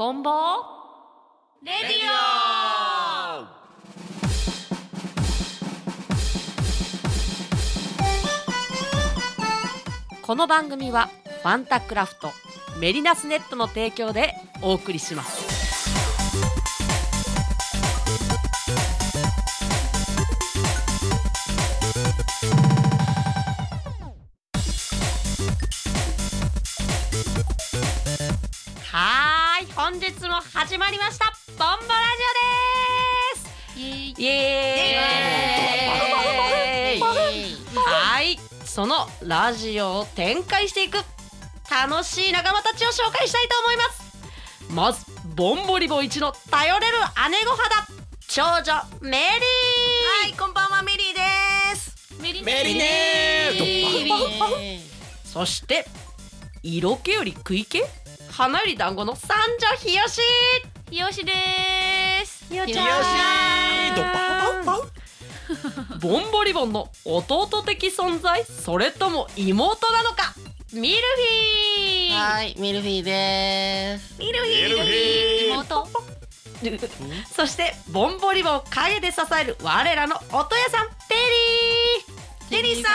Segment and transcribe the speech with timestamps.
[0.00, 0.30] ボンボ
[1.62, 1.98] レディ
[10.22, 10.22] オ。
[10.22, 11.10] この番組は
[11.42, 12.30] ファンタクラフト
[12.80, 15.49] メリナスネットの提供でお送りします。
[29.90, 31.32] 本日も始まりました。
[31.58, 32.22] ボンボラジ
[33.74, 33.82] オ
[34.14, 34.20] です。
[34.20, 37.00] イエーイ。
[37.74, 38.38] はい。
[38.64, 40.98] そのラジオを展開していく。
[41.68, 44.70] 楽しい仲間たちを紹介したいと思います。
[44.70, 46.98] まずボンボリボ一の頼れる
[47.32, 47.88] 姉御肌。
[48.28, 49.18] 長女メリー。
[50.22, 51.20] はいこんばんはメリーで
[51.74, 52.14] す。
[52.22, 53.50] メリメリネ
[55.24, 55.84] そして
[56.62, 57.82] 色気より食い気？
[58.40, 60.22] 花より団子の三女ひよし。
[60.90, 61.32] ひよしで
[62.24, 62.46] す。
[62.48, 62.74] ひよよし
[63.94, 64.12] ドパ
[64.64, 70.32] パパボンボリボンの弟的存在それとも妹なのか。
[70.72, 72.18] ミルフィー。
[72.18, 74.18] はい、ミルフィーです。
[74.18, 75.52] ミルフミルフィー。
[75.52, 75.86] 妹。
[77.36, 81.14] そしてボンボリボンを陰で支える我らの音屋さんペ
[82.48, 82.62] リー。
[82.62, 82.88] ペリーさ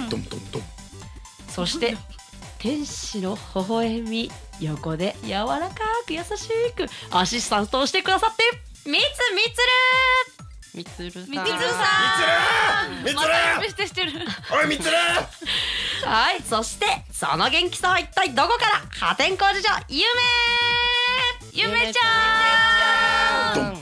[0.00, 0.10] ん。
[0.10, 0.62] ドンドンドン
[1.48, 1.96] そして
[2.66, 4.28] 天使の微笑み
[4.60, 6.86] 横で柔らかく優しく
[7.16, 8.42] アシスタントをしてくださって
[8.90, 9.04] みつ
[9.36, 9.62] みつ
[10.74, 11.30] るみつるさん。
[11.30, 11.86] みつるさ
[13.04, 14.96] みつるみつまた呼び捨てしてるるおいみつる
[16.06, 20.04] はいそしてその元気さは一体どこから破天荒事情ゆ
[21.54, 23.76] めゆめちゃん。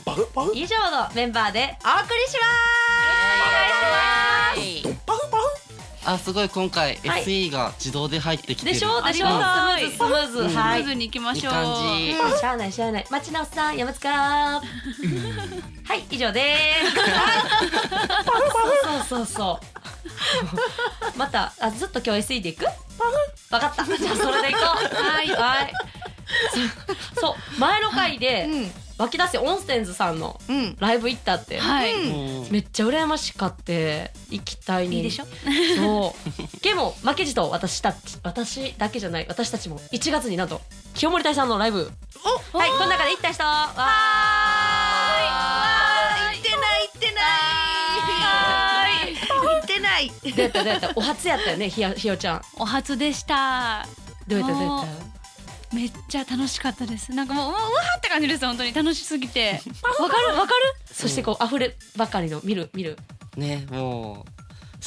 [0.52, 2.73] 以上のメンバーでお送りします
[6.06, 7.24] あ、すごい今回はい。
[7.24, 8.72] SE が自動で入ってきてる。
[8.74, 9.00] でしょ？
[9.02, 9.26] でしょ？
[9.26, 11.54] スムーズスムーズ、スムーズに行きましょう。
[11.54, 12.34] いい感じ。
[12.34, 13.06] うんしゃあないしゃあない。
[13.10, 14.08] 町直さん山塚。
[14.12, 14.60] は
[15.94, 16.94] い以上です。
[16.94, 17.00] そ
[18.38, 19.60] うそうそうそ
[21.14, 21.18] う。
[21.18, 22.64] またあずっと今日 SE でいく？
[23.50, 23.84] わかった。
[23.84, 24.62] じゃあそれでいこう。
[24.94, 25.28] はい。
[25.30, 25.72] はい。
[27.14, 27.60] そそう。
[27.60, 28.48] 前の回で、
[28.96, 30.76] 湧き出せ温泉図さんのうん。
[30.78, 31.94] ライブ行ったって、はい。
[31.94, 32.52] うん。
[32.52, 35.24] めっちゃ羨ましかって行きたいねいいでしょ？
[35.76, 36.14] そ
[36.58, 36.62] う。
[36.62, 40.60] でも負けじと私たち私だけじゃない私たちも1月になんと
[40.94, 41.90] 清盛隊さんのライブ。
[42.52, 43.42] はいこの中で行った人。
[43.42, 43.72] わ
[46.32, 47.20] 行ってない行ってな
[48.88, 49.14] い。
[49.58, 50.12] 行ってない。
[50.22, 50.92] ーいどうやったどうやった？
[50.94, 52.42] お初やったよねひよひよちゃん。
[52.58, 53.86] お初でした。
[54.28, 55.13] どうやったどうやっも
[55.74, 57.12] めっちゃ楽しかったです。
[57.12, 57.58] なんかもううわ
[57.98, 58.72] って感じです本当に。
[58.72, 59.60] 楽しすぎて。
[59.82, 60.28] たわかる？
[60.36, 60.52] わかる？
[60.92, 62.98] そしてこう溢ればかりの見る見る。
[63.36, 64.30] ね、もう。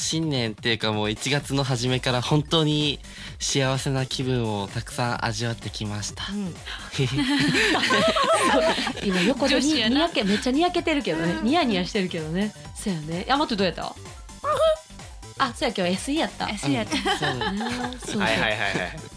[0.00, 3.00] 新年っていうかもう1月の初めから本当に
[3.40, 6.22] 幸せな気分をたくさん味わってきました。
[6.96, 7.08] へへ
[9.04, 9.94] 今横でにやな。
[9.96, 11.40] にやけめっちゃにやけてるけどね。
[11.42, 12.54] ニヤニヤしてるけどね。
[12.76, 13.24] そうやね。
[13.26, 13.92] 山とどうやった？
[15.38, 16.48] あそうや今日 SE やった。
[16.48, 16.96] えそうやった。
[16.96, 18.60] そうあーそうはいはいはいはい。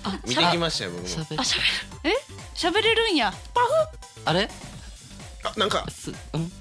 [0.03, 1.07] あ見てきましたよ僕も。
[1.07, 1.59] 喋あしゃ
[2.69, 3.33] 喋れるんや。
[4.25, 4.49] あれ？
[5.43, 5.85] あなんか。
[5.89, 6.41] す、うん？
[6.41, 6.51] うん。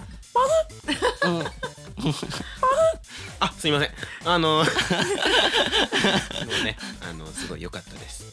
[3.41, 3.91] あすいません。
[4.25, 4.65] あのもう
[6.65, 6.77] ね
[7.09, 8.31] あのすごい良かったです。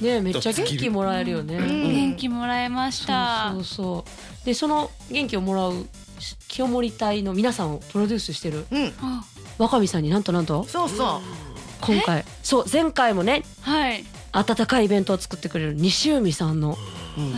[0.00, 3.50] ねめっちゃ元気もらえるよね、元気もらえました。
[3.54, 4.04] そうそうそ
[4.42, 4.46] う。
[4.46, 5.88] でその元気をもらう
[6.46, 8.66] 清盛隊の皆さんをプロデュースしてる。
[8.70, 8.94] うん。
[9.00, 9.24] あ
[9.58, 10.64] 若見さんになんとなんと？
[10.64, 11.20] そうそう。
[11.80, 12.24] 今回。
[12.42, 14.04] そう前回もねはい。
[14.32, 16.76] 温かいイベントを作ってくれる西海さんの。
[17.16, 17.34] うん。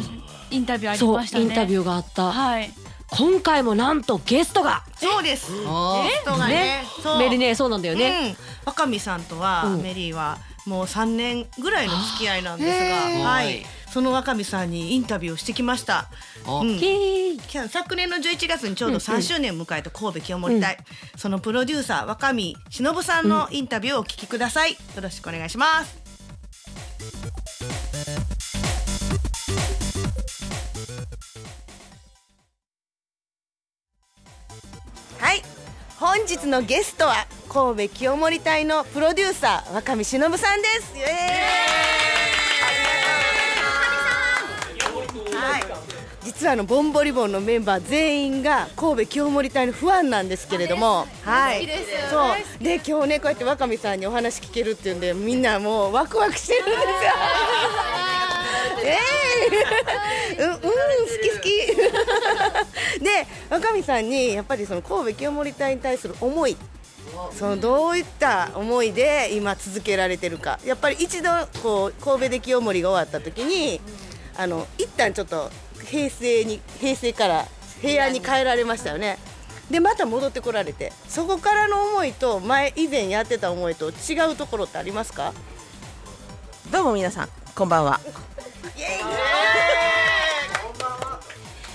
[0.50, 1.44] インタビューありましたね。
[1.44, 2.32] インタビューがあった。
[2.32, 2.70] はい。
[3.12, 4.82] 今回もなんとゲストが。
[4.96, 5.52] そうです。
[5.66, 7.18] あー人がねそう。
[7.18, 8.36] メリネそうなんだよね、うん。
[8.66, 9.82] 若見さんとは、うん。
[9.82, 16.08] メリーはもう3年ぐらいの付き合いなんですが、はい、その若見さんにインタビューをしてきました。
[16.46, 16.80] おうん。
[17.68, 20.78] 昨年の11月にちょうど3周年を迎えた神戸清盛隊、
[21.16, 25.98] そのプロデューサー若見忍さんのインタビューをお聞きください、よろしくお願いします。
[35.18, 35.42] はい。
[35.98, 40.96] 本日のゲストは神戸清盛隊のプロデューサー若見忍さんです。
[40.96, 41.06] イエー
[41.66, 41.69] イ
[46.30, 51.68] 実はあのボンボリボンのメンバー全員が神戸清盛隊のファンなんですけれども、はい、
[52.08, 52.62] そう。
[52.62, 56.86] で今日ねこうやって若見さんにお話聞けるっていうんでみんなもうワクワクしてるんですよ。
[58.86, 58.98] え
[60.38, 60.68] えうんうん好
[61.20, 63.02] き好き。
[63.02, 66.56] で若見さんにやっぱりその神戸清盛隊に対する思い。
[67.36, 70.60] そのどういった思いで今続けられてるか。
[70.64, 71.30] やっぱり一度
[71.60, 73.80] こう神戸で清盛が終わった時に
[74.36, 75.50] あの一旦ちょっと
[75.84, 77.46] 平成に平成から
[77.80, 79.18] 平安に変えられましたよね。
[79.70, 85.32] でまた戻ってこられてそこからの思いと前以前やってた思いと違うところってありますか？
[86.72, 88.00] どうも皆さんこんばんは。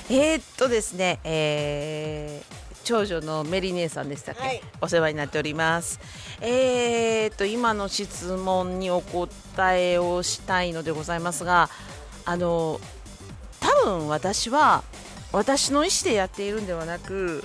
[0.09, 2.55] えー、っとですね、えー
[2.85, 4.61] 長女のメリー姉さんでしたっけ、はい。
[4.79, 5.99] お世話になっております。
[6.39, 11.71] えー、っと今の質問にお答えをしたいのでございますが
[12.25, 12.79] あの
[13.59, 14.83] 多分私は
[15.31, 17.43] 私の意思でやっているんではなく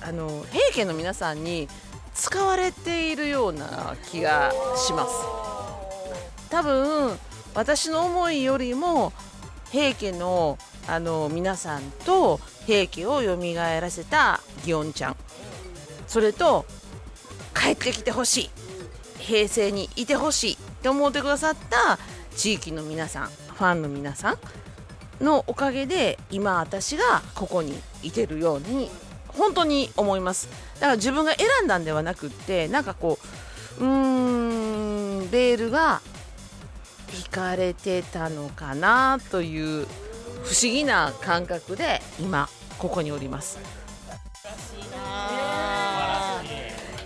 [0.00, 1.68] あの平家の皆さんに
[2.14, 5.12] 使われているような気がします。
[6.50, 7.18] 多分
[7.54, 9.12] 私の思いよりも
[9.70, 10.58] 平家の
[10.88, 15.16] あの皆さんと平家を蘇らせた祇園ちゃん。
[16.06, 16.66] それと
[17.54, 18.50] 帰ってきてほしい。
[19.18, 21.98] 平成にいてほしいって思ってくださった
[22.36, 23.30] 地域の皆さん。
[23.62, 24.32] ファンの皆さ
[25.20, 28.90] んのおかげで今私がここにいてるように
[29.28, 30.48] 本当に思います。
[30.74, 33.20] だから自分が選んだんではなくってなんかこ
[33.78, 36.00] ううーんレールが
[37.16, 39.86] 引かれてたのかなという
[40.42, 42.48] 不思議な感覚で今
[42.78, 43.60] ここにおります。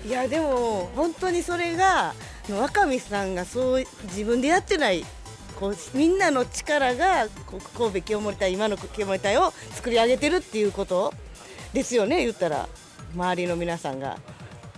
[0.06, 2.14] いやでも本当にそれが
[2.49, 5.05] 若見さんがそう自分でやってない
[5.58, 7.26] こうみんなの力が
[7.76, 11.12] 神戸清盛隊今の清盛隊を作り上げてるっていうこと
[11.73, 12.69] ですよね言ったら
[13.14, 14.19] 周りの皆さんが。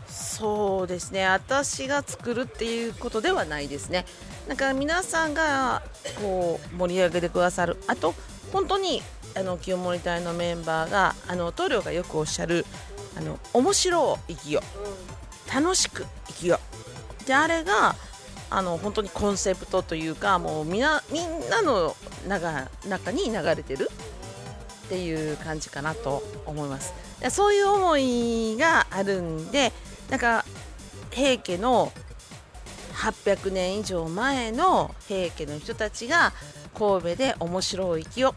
[0.08, 1.26] そうですね。
[1.26, 4.06] 私が作るっていうことではないですね。
[4.46, 5.82] なんか皆さんが
[6.22, 7.76] こう盛り上げてくださる。
[7.86, 8.14] あと
[8.52, 9.02] 本当に
[9.36, 12.64] あの清盛隊のメンバーがあの棟梁がよくおっしゃる
[13.16, 14.62] あの面白い生きよ
[15.52, 16.58] 楽しく生きよ
[17.26, 17.94] であれが
[18.50, 21.96] あの本当にコンセプトというかもうみなみんなの
[22.26, 23.90] 中中に流れてる
[24.86, 26.94] っていう感じかなと思います。
[27.30, 29.72] そういう思いがあるんで
[30.08, 30.44] なんか
[31.10, 31.92] 平家の
[32.94, 36.32] 800年以上前の平家の人たちが
[36.76, 38.34] 神戸で面白い生きよ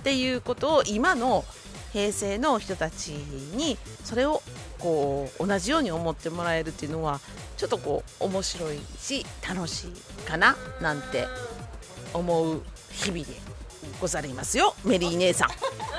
[0.00, 1.44] っていうことを今の
[1.92, 4.42] 平成の人たちにそれを
[4.78, 7.20] こう同じように思ってもらえるっていうのは
[7.56, 9.92] ちょっとこう面白いし楽しい
[10.28, 11.26] かななんて
[12.12, 12.62] 思う
[12.92, 13.26] 日々で
[14.00, 14.74] ございますよ。
[14.84, 15.50] メリー姉さん。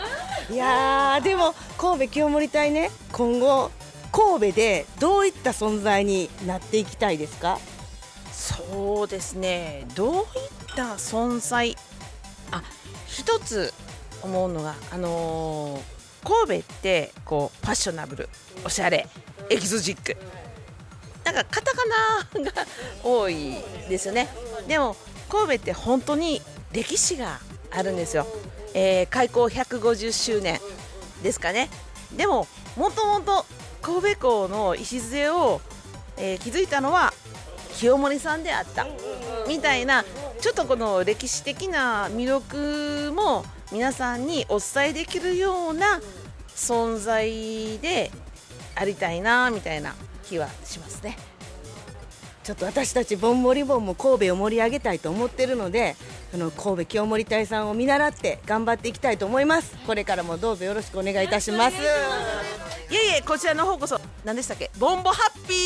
[0.54, 3.70] いやーでも神戸清盛隊ね今後
[4.12, 7.60] 神戸でどういった存在になっていきたいですか？
[8.32, 9.86] そうですね。
[9.96, 10.24] どういっ
[10.76, 11.76] た存在？
[12.52, 12.64] あ
[13.08, 13.74] 一つ
[14.22, 15.98] 思うのがあのー
[16.48, 18.28] 神戸ってこうファッショナブル
[18.66, 19.08] おしゃれ
[19.50, 20.18] エキゾチック
[21.28, 21.84] なんかカタカ
[22.40, 22.52] ナが
[23.04, 23.58] 多い
[23.90, 24.30] ですよね。
[24.66, 24.96] でも
[25.28, 26.42] 神戸って本当に
[26.72, 28.26] 歴史があるんですよ、
[28.74, 30.62] えー開港150周年
[31.22, 31.70] ですかね。
[32.16, 32.48] でも
[32.78, 33.46] もともと
[33.82, 35.60] 神戸港の礎を、
[36.16, 37.14] えー築いたのは
[37.74, 38.88] 清盛さんであった。
[39.50, 40.06] みたいな
[40.40, 46.00] ちょっとこの歴史的な魅力も皆さんにお伝えできるような
[46.56, 48.12] 存在で
[48.76, 49.94] ありたいなみたいな。
[50.28, 51.18] 気はしますね。
[52.44, 55.98] ちょっと私たちボンボリボンも神戸を盛り上げたいと思ってるので
[56.34, 59.76] あの神戸清盛隊さんを見習って頑張っていきたいと思います。
[59.86, 61.76] これからもどうぞよろしくお願いいたします。
[61.76, 61.80] い。
[61.80, 65.58] えいえこちらの方こそ何でしたっけボンボハッピー。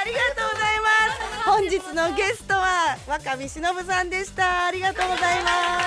[0.00, 4.66] ありがとうございます本日のゲストは若見忍さんでした。
[4.66, 5.85] ありがとうございます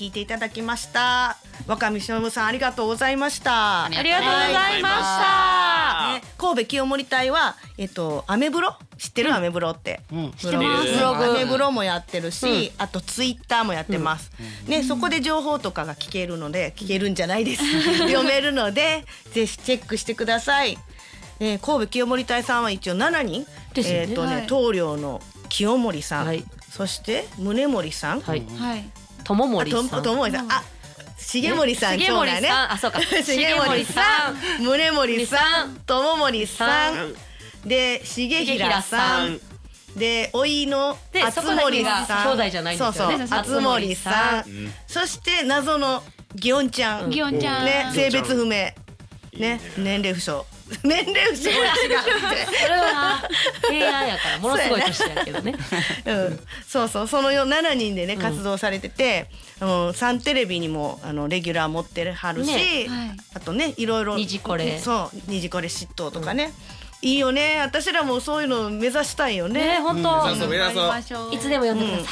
[0.00, 6.12] 聞いていただきました若見忍さんありがとうございましたありがとうございました。
[6.14, 8.74] ね、神戸清盛隊は、えっと、アメブロ？
[8.96, 10.00] 知ってる、アメブロって。
[10.38, 11.24] 知ってますブログ。
[11.24, 14.30] アメブロもやってるし、あとツイッターもやってます。
[14.66, 17.62] ね、そこで情報とかが聞けるので、聞けるんじゃないです。
[18.08, 20.78] 読めるので、ぜひチェックしてください。
[21.40, 23.46] えー、神戸清盛隊さんは一応7人。
[23.74, 26.26] ですよねえっ、とね、はい棟梁の清盛さん。
[26.26, 28.20] はいそして宗盛さん。
[28.20, 28.42] はい。
[29.30, 29.70] はい。
[29.70, 30.02] 友あと森さん。
[30.02, 30.52] 友盛さん。
[30.52, 30.62] あ、
[31.18, 31.98] 重盛さん。
[31.98, 32.10] 重。
[32.12, 32.72] 森さん。
[32.72, 33.00] あ、そうか。
[33.22, 37.14] 重盛さん、宗盛さん、友盛さん、
[37.64, 39.40] で重平さん、
[39.96, 44.44] でおいので厚森さん、そこだけが兄弟じゃないんですよねそうそう、厚森さん、
[44.86, 46.02] そして謎の
[46.36, 47.64] 祇園ちゃん、ギオンちゃん。
[47.64, 48.74] ね性別不明、ね
[49.32, 50.44] いいね年齢不詳。
[50.82, 51.74] 年齢すごい違う
[52.62, 53.22] それは
[53.68, 55.54] 平安やからものすごい年やけどね。
[56.06, 57.06] うん、そうそう。
[57.08, 59.28] そのよ7人でね活動されてて、
[59.60, 62.86] うん、サンテレビにもあのレギュラー持ってるはるし、ね。
[62.88, 63.16] はい。
[63.34, 64.16] あとねいろいろ。
[64.16, 64.78] にじこれ。
[64.78, 65.30] そう。
[65.30, 66.52] にじこれ嫉妬とかね、
[67.02, 67.60] いいよね。
[67.62, 69.78] 私らもそういうの目指したいよね。
[69.78, 70.22] ね本当。
[70.22, 71.34] 目指そう目指そうましょう。
[71.34, 72.10] いつでも呼んでくださ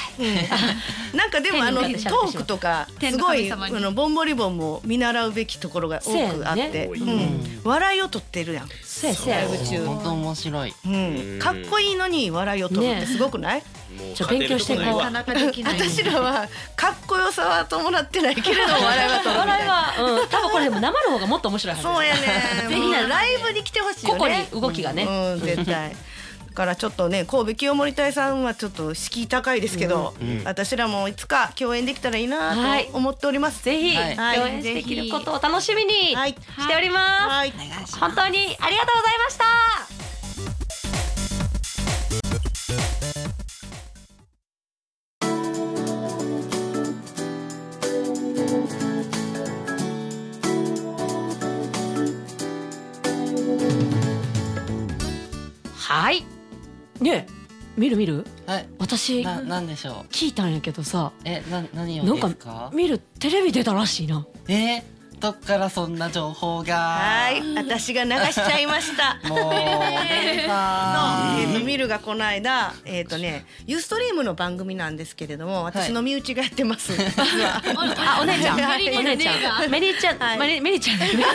[1.12, 1.16] い。
[1.16, 6.84] なんかでもあのトークとかすごいあのボンボリボンも見習うべきところが多くあって、ね。
[6.86, 9.46] うん、笑いを取ってるやん、せやせや
[9.84, 10.74] 本当面白い。
[10.86, 14.98] うん、かっこいいのに笑いを取るってすごくない、もうちょ勉強していこう。
[14.98, 19.72] 私らはかっこよさは伴ってないけれども笑いは笑いな。
[19.72, 21.88] は、うん、多分これでも生の方がもっと面白いはず。
[21.88, 22.20] そうやね
[22.68, 23.06] ぜひな。
[23.08, 24.18] ライブに来てほしいよね。
[24.18, 25.04] ここに動きがね。
[25.04, 25.40] うん。
[25.40, 25.90] 絶対。
[25.90, 30.12] だからちょっとね神戸清盛隊さんはちょっと敷居高いですけど、
[30.44, 32.86] 私らもいつか共演できたらいいはい。
[32.86, 34.36] なと思っております、ぜひはい。
[34.36, 36.30] 共演できることを楽しみにはい。
[36.30, 37.52] しております、はい。
[38.00, 39.87] 本当にありがとうございました
[57.88, 58.26] 見る見る？
[58.46, 58.68] はい。
[58.78, 60.12] 私ななんでしょう？
[60.12, 61.12] 聞いたんやけどさ。
[61.24, 62.28] えな何をなんか？
[62.28, 64.26] ですか見るテレビ出たらしいな。
[64.48, 64.82] え
[65.20, 66.76] どっからそんな情報が？
[66.76, 69.18] はい私が流しちゃいました。
[69.28, 76.92] もうお姉さんえー、とミルがこの間、えっ、とね、ユーストリームの番組なんですけれども、私の身内がやってます。
[76.96, 77.02] 実
[77.42, 77.60] は。
[77.96, 78.60] あお姉ちゃん。
[78.60, 78.96] はい。
[78.96, 79.70] お姉ちゃん。
[79.70, 80.38] メリーちゃん、はい。
[80.38, 80.98] メリメリーちゃん。
[81.02, 81.16] メリー。
[81.16, 81.26] メリ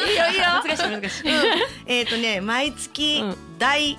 [0.00, 0.44] ーいいよいいよ。
[0.64, 1.22] 難しい難しい、
[1.86, 3.36] えっとね、毎月うん。
[3.58, 3.96] 第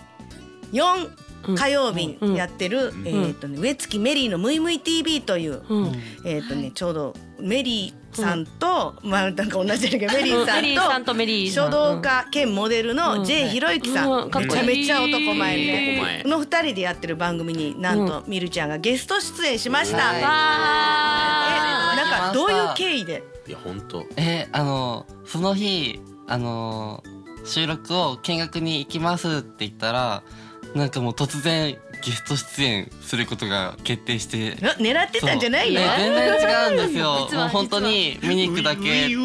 [0.75, 1.09] 四
[1.55, 5.91] 火曜日にやってる、えっ、とね、上月メリーのムイムイ TV という、うん。
[6.23, 11.05] えっ、とね、ちょうどメリーさんと、まあなんか同じだけどメリーさメリーさんん。
[11.05, 11.13] と。
[11.51, 14.29] 書道家兼モデルうのん J ひろゆきさん、うん。
[14.31, 14.63] かっこいい。
[14.63, 16.23] めちゃめちゃ男前で、男前。
[16.23, 19.97] の二人でやってる番組になんと、みるちゃんがゲスト出演しました。
[19.97, 20.17] はい。
[20.19, 23.23] えわなんかどういう経緯で？
[23.47, 24.05] いや本当。
[24.17, 27.03] えあのその日あの
[27.45, 30.23] 収録を見学に行きますって言ったら
[30.75, 34.55] なんかもう突然ゲスト出演することが決定して。
[34.61, 35.89] な狙ってたんじゃないよそう。
[35.97, 37.29] 全然違うんですよ。
[37.39, 39.15] もう本当に見に行くだけって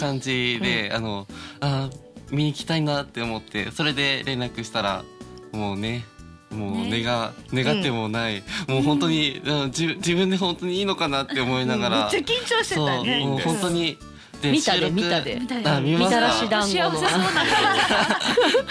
[0.00, 1.28] 感じで、あの
[1.60, 1.88] あ
[2.30, 5.04] 見に行きたいなって思ってそれで連絡したら
[5.52, 6.04] もうね
[6.50, 13.24] もう願,、願ってもない、もう本当に、うん、自自分で本当にいいのかなって思いながら、めっちゃ緊張してたね。
[13.24, 13.98] もう本当にで
[14.44, 15.38] 見たで見たで。
[15.40, 16.90] 見た見たらたし団子の。
[16.90, 17.30] 幸せそうな。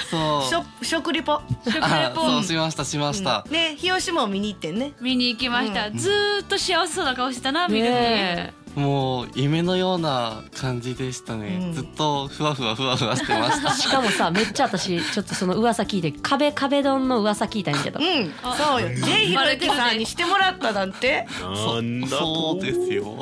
[0.10, 0.66] そう。
[0.82, 1.42] 食食リポ。
[1.66, 1.88] 食レポ。
[1.88, 4.94] あそうしましたしました、ね、日吉も見に行ってんね。
[5.02, 11.74] 見に行きました、ずーっと幸せそうな顔してたな見るに、ねもう夢のような感じでしたね、うん。
[11.74, 13.74] ずっとふわふわふわふわしてました。
[13.74, 18.00] え しかもさめっちゃ私ちょっとその噂聞いて壁壁ドンの噂聞いたんやけど。
[18.00, 18.90] うん、そうよ。
[18.90, 21.28] J ひろゆきさんにしてもらったなんて。
[21.42, 23.18] なんだとそうですよ。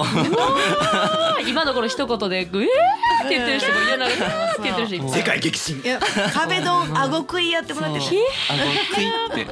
[1.47, 4.07] 今の頃一言でグエーって言ってる人もいやな。
[4.07, 5.81] んかグエーって言ってる人いっぱい世界激震。
[5.81, 5.99] いや、
[6.33, 8.11] 壁ドン顎食いやってもらってそう。
[8.11, 8.19] ね。
[8.49, 9.47] あのクイっ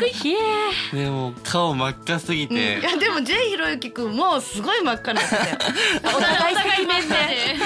[0.00, 0.34] てひ
[0.92, 2.48] えでも顔真っ赤すぎや、
[2.98, 5.27] でも J ひろゆきくんもうすごい真っ赤にな。
[6.04, 7.14] お互い赤面で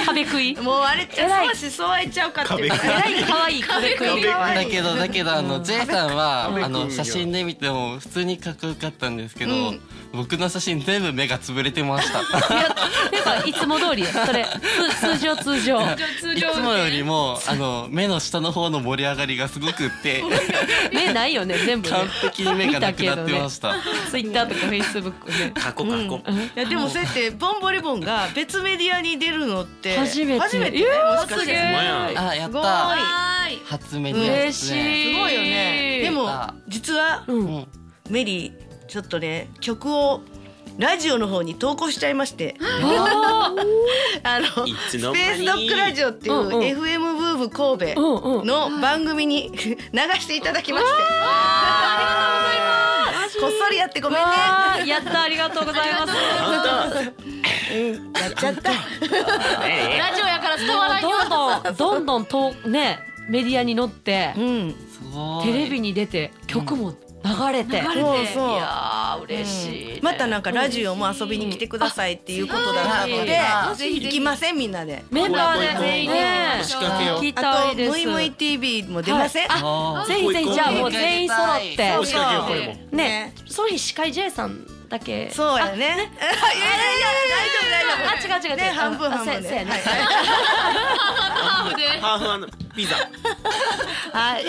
[0.07, 0.57] 壁食い。
[0.57, 1.17] もうあれって
[1.51, 2.65] 少しそうあいちゃうかって。
[2.65, 2.79] えらい
[3.25, 9.81] 可愛い壁食い だけどだけどあの J さんは壁あの壁写真で見ても普通にかっこよかったんですけど、うん。
[10.13, 12.21] 僕の写真全部目が潰れてました。
[12.21, 12.71] いや
[13.11, 14.47] ていうかいつも通りそれ
[15.01, 15.81] つ通常通常。
[15.81, 15.85] い
[16.55, 20.23] つもよりもあの目の下の方の盛り上がりがすごくって。
[20.93, 21.97] 目ないよね全部ね。
[21.97, 23.75] 完璧に目がなくなってました、
[24.11, 25.53] ツイッターとかフェイスブックね。
[25.55, 26.23] 過去過去。
[26.57, 30.41] いやでもそうやってボンボリボンが別メディアに出るのって初めて。
[30.41, 30.95] 初めてねもし
[32.15, 32.63] かあやっすごい。
[32.63, 32.69] た。
[32.69, 33.59] はーい。
[33.65, 35.15] 初メディアです嬉ねしい。
[35.15, 36.01] すごいよね。
[36.05, 37.39] でもあ実はうん。
[37.47, 37.67] うん
[38.11, 38.53] メリー
[38.89, 40.21] ちょっとね曲を
[40.79, 42.57] ラジオの方に投稿しちゃいまして。
[42.61, 43.55] あ
[44.25, 46.61] あのスペースドッグラジオっていううんうん。
[46.61, 49.67] FM ブーブ神ー戸の番組に 流
[50.21, 50.93] していただきまして
[53.43, 54.25] こっそりやってごめんね。
[54.89, 56.13] やったありがとうございます。
[57.75, 58.71] うんやっちゃった。
[58.71, 58.77] ラ
[60.15, 64.33] ジオやから伝わらんよどんどんどんどんとねメディアに乗って
[65.43, 68.01] テレビに出て曲も流れて、流れて。
[68.01, 68.51] そうそう。
[68.51, 73.39] いやー嬉しいね、またなんかラジオも遊びに来てくださいっていうことだったので
[73.91, 75.79] 行きませんみんなでメンバーで。
[75.79, 79.47] 全員でね仕掛けようあといですムイムイ TV も出ません？
[79.51, 81.93] あぜひぜひじゃあもう全員揃って。
[81.95, 83.35] そう仕掛けようこれもね。
[83.47, 85.31] その日司会 J さんだけ。
[85.31, 85.77] そうやね。
[85.79, 86.09] いやいやい
[87.01, 87.93] や大丈夫大丈
[88.29, 88.35] 夫。
[88.35, 88.57] あ違う違う違う。
[88.57, 89.71] ね半分あ半分でそうやね。
[89.71, 89.81] はい。
[92.01, 92.97] ハーフのピザ
[94.13, 94.45] はい。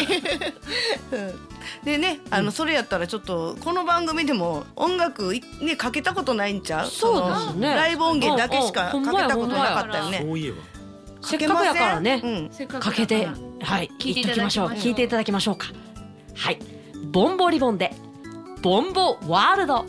[1.81, 6.87] うんでね、あのそれやったらちょっとこの番組でも音楽いねかけたことないんちゃう？
[6.87, 7.69] そうですね。
[7.69, 10.19] のライブ音源だけしかかけたことなかったよね。
[10.25, 10.57] そういえば。
[11.21, 13.27] せっかくやからねかけて
[13.61, 14.69] はい聞いていただきましょう。
[14.69, 14.89] 言っときましょう。
[14.89, 15.67] 聞いていただきましょうか。
[16.35, 16.59] はい。
[17.11, 17.93] ボンボリボンで
[18.61, 19.85] ボンボワールド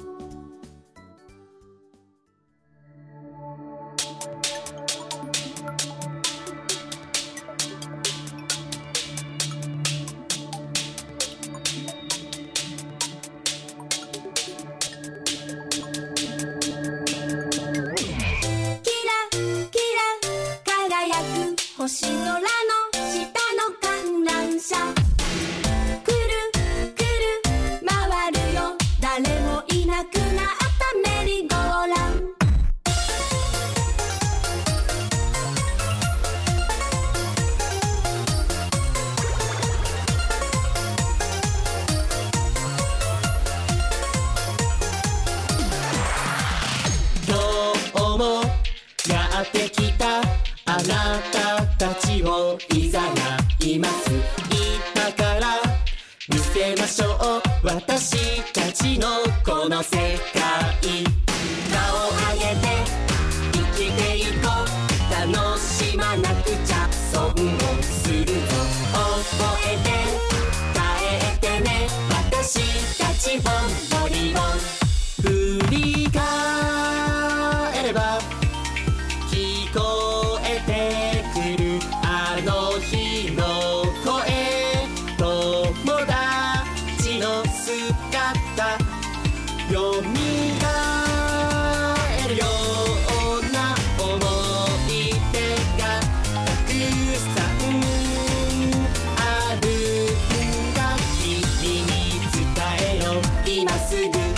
[103.67, 104.34] えよ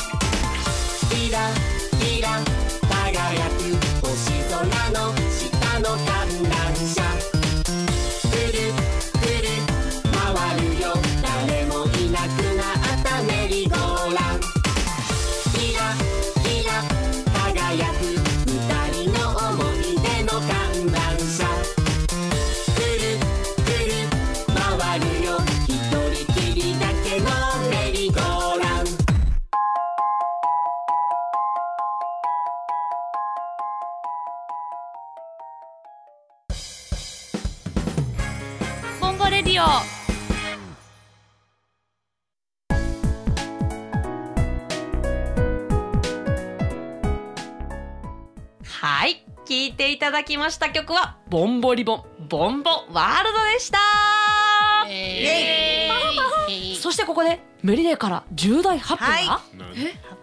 [39.30, 39.66] レディオ。
[48.64, 49.22] はい。
[49.46, 53.78] 聞いていただきました曲はボンボリボンボンボワールドでした。
[56.80, 59.52] そしてここでメリネーから重大発表が、は発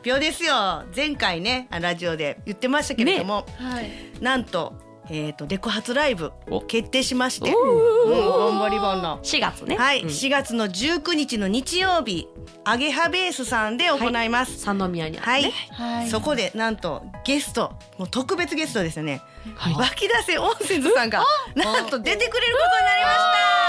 [0.06, 0.84] 表ですよ。
[0.96, 3.90] 前回ねあラジオで言ってましたけれども、はい。
[4.22, 4.74] なんと
[5.10, 6.62] えっ、とデコ発ライブお。
[6.62, 9.20] 決定しまして、おうん、ーボンボリボンの。
[9.22, 9.76] 4月ね。
[9.78, 12.28] はい、うん4月の19日の日曜日
[12.64, 14.60] アゲハベースさんで行います。
[14.60, 15.56] 三宮にあはい、るね。
[15.72, 16.10] はい。
[16.10, 19.22] そこでなんとゲストもう特別ゲストですよね、
[19.56, 19.74] はい。
[19.74, 21.24] 湧き出せ温泉図さんが
[21.56, 23.63] なんと出てくれることになりました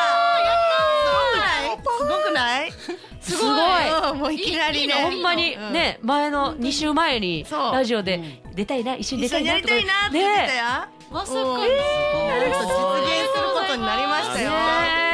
[3.24, 3.40] すごい。
[3.40, 4.10] すごい。
[4.12, 4.94] うんもういきなりね。
[4.94, 5.72] ほんまにうん。
[5.72, 10.10] ね前の2週前にラジオで出たいな一緒に出一緒にやりたいなとか。
[10.10, 10.58] たいなって言ってたね。
[10.58, 10.64] よ、
[11.10, 11.72] まさか実現
[13.32, 15.04] することになりましたよ、ね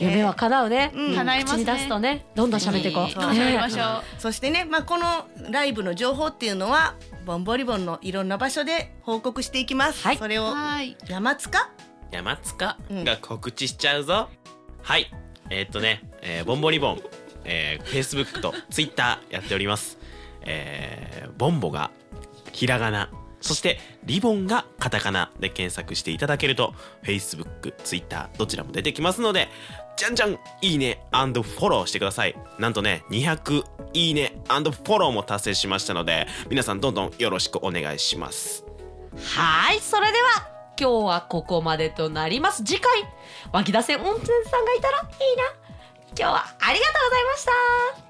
[0.00, 0.92] 夢は叶うね。
[0.94, 1.14] うん。
[1.16, 1.64] 叶いますね。
[1.64, 2.26] 口に出すとね。
[2.34, 4.20] どんどん喋っていこう。
[4.20, 6.94] そしてね、まあ、このライブの情報っていうのは
[7.26, 10.16] ボンボリボンのいろんな場所で報告していきます、はい。
[10.16, 10.96] それをはい。
[11.08, 11.70] 山塚？
[12.12, 12.78] 山塚？
[12.90, 13.04] うん。
[13.04, 14.28] が告知しちゃうぞ、
[14.82, 15.10] はい。
[15.50, 17.02] えーっとね、えーボンボリボン、
[17.48, 19.98] えー、Facebook と Twitter やっております、
[20.42, 21.90] えーボンボが
[22.52, 29.48] ひらがなそしてリボンがカタカナで検索していただけると Facebook、Twitter どちらも出てきますので
[29.96, 32.36] じゃんじゃんいいねフォローしてください。
[32.58, 38.64] なんとね200いいねフォローも達成しましたので皆さんどんどんよろしくお願いします。
[39.34, 42.62] はいそれでは今日はここまでとなります。
[42.64, 43.04] 次回
[43.52, 45.67] 湧き出せ温泉さんがいたらいいな。
[46.18, 48.07] 今日はありがとうございました。